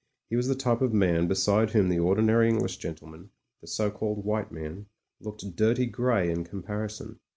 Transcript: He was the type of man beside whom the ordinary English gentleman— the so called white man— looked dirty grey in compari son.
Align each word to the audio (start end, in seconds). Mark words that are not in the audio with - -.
He 0.31 0.35
was 0.35 0.47
the 0.47 0.55
type 0.55 0.81
of 0.81 0.95
man 0.95 1.27
beside 1.27 1.69
whom 1.69 1.87
the 1.89 1.99
ordinary 1.99 2.49
English 2.49 2.77
gentleman— 2.77 3.29
the 3.61 3.67
so 3.67 3.91
called 3.91 4.25
white 4.25 4.51
man— 4.51 4.87
looked 5.21 5.55
dirty 5.55 5.85
grey 5.85 6.31
in 6.31 6.43
compari 6.43 6.89
son. 6.89 7.19